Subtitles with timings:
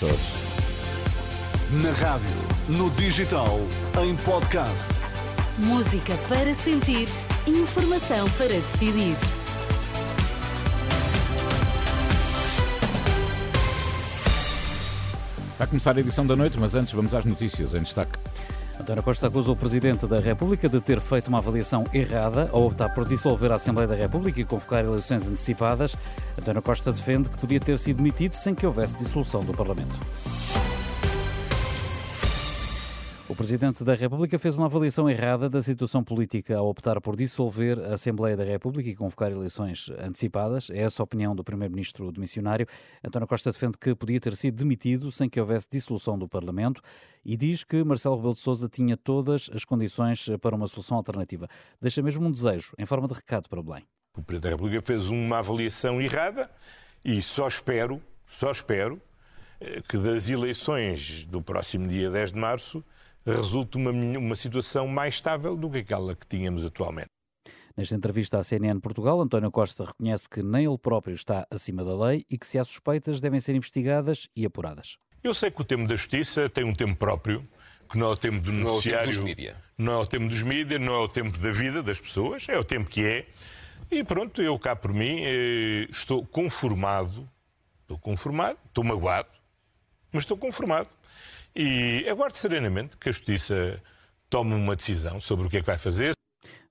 [0.00, 0.20] Açores.
[1.82, 2.30] Na rádio,
[2.70, 3.60] no digital,
[4.02, 4.88] em podcast.
[5.58, 7.06] Música para sentir,
[7.46, 9.16] informação para decidir.
[15.58, 18.18] Vai começar a edição da noite, mas antes vamos às notícias em destaque.
[18.80, 22.88] António Costa acusa o Presidente da República de ter feito uma avaliação errada ao optar
[22.88, 25.94] por dissolver a Assembleia da República e convocar eleições antecipadas.
[26.38, 29.94] António Costa defende que podia ter sido demitido sem que houvesse dissolução do Parlamento.
[33.30, 37.78] O Presidente da República fez uma avaliação errada da situação política ao optar por dissolver
[37.78, 40.68] a Assembleia da República e convocar eleições antecipadas.
[40.68, 42.66] É essa a opinião do Primeiro-Ministro do Missionário.
[43.04, 46.82] António Costa defende que podia ter sido demitido sem que houvesse dissolução do Parlamento
[47.24, 51.46] e diz que Marcelo Rebelo de Sousa tinha todas as condições para uma solução alternativa.
[51.80, 53.84] Deixa mesmo um desejo, em forma de recado para Belém.
[54.18, 56.50] O Presidente da República fez uma avaliação errada
[57.04, 59.00] e só espero, só espero,
[59.60, 62.84] eh, que das eleições do próximo dia 10 de março
[63.24, 67.10] resulte uma, uma situação mais estável do que aquela que tínhamos atualmente.
[67.76, 71.96] Nesta entrevista à CNN Portugal, António Costa reconhece que nem ele próprio está acima da
[71.96, 74.98] lei e que se há suspeitas devem ser investigadas e apuradas.
[75.22, 77.46] Eu sei que o tempo da justiça tem um tempo próprio,
[77.90, 79.96] que não é o tempo do noticiário, não é o tempo dos mídias, não é
[79.96, 82.90] o tempo dos mídias, não é o tempo da vida das pessoas, é o tempo
[82.90, 83.26] que é.
[83.90, 87.28] E pronto, eu cá por mim eh, estou conformado,
[87.82, 89.28] estou conformado, estou magoado,
[90.12, 90.88] mas estou conformado
[91.54, 93.82] e aguardo serenamente que a Justiça
[94.28, 96.12] tome uma decisão sobre o que é que vai fazer.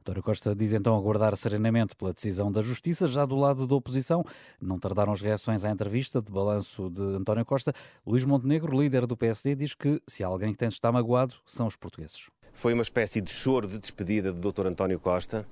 [0.02, 3.06] António Costa diz então aguardar serenamente pela decisão da Justiça.
[3.06, 4.24] Já do lado da oposição,
[4.60, 7.74] não tardaram as reações à entrevista de balanço de António Costa.
[8.08, 11.36] Luís Montenegro, líder do PSD, diz que se há alguém que tem de estar magoado,
[11.46, 12.28] são os portugueses.
[12.54, 14.68] Foi uma espécie de choro de despedida do Dr.
[14.68, 15.46] António Costa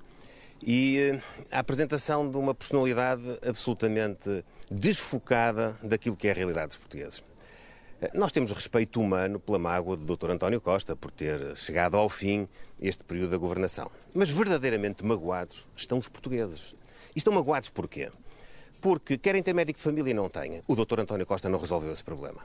[0.60, 1.20] e eh,
[1.52, 7.22] a apresentação de uma personalidade absolutamente desfocada daquilo que é a realidade dos portugueses.
[8.14, 10.30] Nós temos respeito humano pela mágoa do Dr.
[10.30, 12.46] António Costa por ter chegado ao fim
[12.80, 13.90] este período da governação.
[14.14, 16.76] Mas verdadeiramente magoados estão os portugueses.
[17.12, 18.12] E estão magoados porquê?
[18.80, 20.62] Porque querem ter médico de família e não têm.
[20.68, 21.00] O Dr.
[21.00, 22.40] António Costa não resolveu esse problema.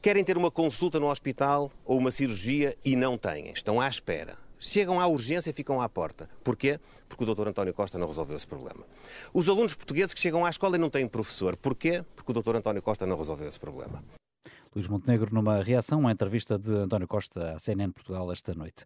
[0.00, 3.50] Querem ter uma consulta no hospital ou uma cirurgia e não têm.
[3.50, 4.38] Estão à espera.
[4.56, 6.30] Chegam à urgência e ficam à porta.
[6.44, 6.78] Porquê?
[7.08, 7.48] Porque o Dr.
[7.48, 8.86] António Costa não resolveu esse problema.
[9.34, 11.56] Os alunos portugueses que chegam à escola e não têm professor.
[11.56, 12.04] Porquê?
[12.14, 12.54] Porque o Dr.
[12.54, 14.00] António Costa não resolveu esse problema.
[14.74, 18.84] Luís Montenegro, numa reação à entrevista de António Costa à CNN Portugal esta noite.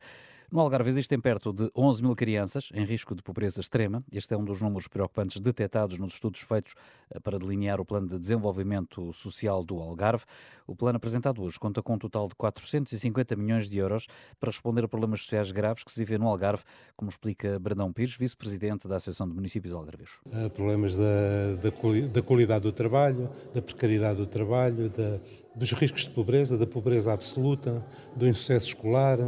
[0.50, 4.04] No Algarve existem perto de 11 mil crianças em risco de pobreza extrema.
[4.12, 6.74] Este é um dos números preocupantes detectados nos estudos feitos
[7.10, 10.24] eh, para delinear o Plano de Desenvolvimento Social do Algarve.
[10.64, 14.06] O plano apresentado hoje conta com um total de 450 milhões de euros
[14.38, 16.62] para responder a problemas sociais graves que se vivem no Algarve,
[16.96, 20.20] como explica Brandão Pires, vice-presidente da Associação de Municípios Algarvios.
[20.54, 21.70] Problemas da, da,
[22.12, 25.20] da, qualidade do trabalho, da precariedade do trabalho, da,
[25.56, 27.84] dos riscos de pobreza, da pobreza absoluta,
[28.14, 29.18] do insucesso escolar,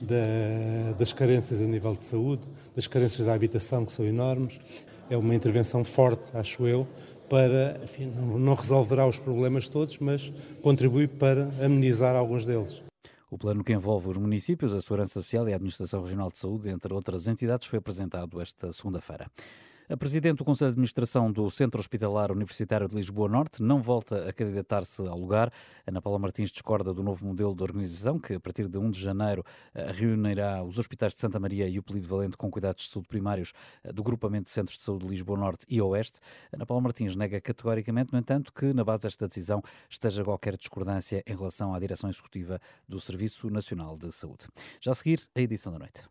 [0.00, 4.58] da, das carências a nível de saúde, das carências da habitação, que são enormes.
[5.10, 6.88] É uma intervenção forte, acho eu,
[7.28, 12.82] para, enfim, não, resolverá os problemas todos, mas contribui para amenizar alguns deles.
[13.30, 16.70] O plano que envolve os municípios, a Segurança Social e a Administração Regional de Saúde,
[16.70, 19.26] entre outras entidades, foi apresentado esta segunda-feira.
[19.86, 24.26] A Presidente do Conselho de Administração do Centro Hospitalar Universitário de Lisboa Norte não volta
[24.26, 25.52] a candidatar-se ao lugar.
[25.86, 28.98] Ana Paula Martins discorda do novo modelo de organização que, a partir de 1 de
[28.98, 32.88] janeiro, eh, reunirá os hospitais de Santa Maria e o Polido Valente com cuidados de
[32.88, 33.52] saúde primários
[33.84, 36.18] eh, do Grupamento de Centros de Saúde de Lisboa Norte e Oeste.
[36.50, 41.22] Ana Paula Martins nega categoricamente, no entanto, que na base desta decisão esteja qualquer discordância
[41.26, 42.58] em relação à direção executiva
[42.88, 44.48] do Serviço Nacional de Saúde.
[44.80, 46.02] Já a seguir, a edição da noite.